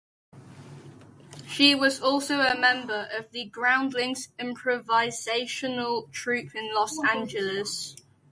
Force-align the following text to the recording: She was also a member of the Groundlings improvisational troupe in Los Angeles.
She 1.47 1.75
was 1.75 2.01
also 2.01 2.39
a 2.41 2.59
member 2.59 3.07
of 3.15 3.29
the 3.29 3.45
Groundlings 3.45 4.29
improvisational 4.39 6.11
troupe 6.11 6.55
in 6.55 6.73
Los 6.73 6.97
Angeles. 7.07 7.95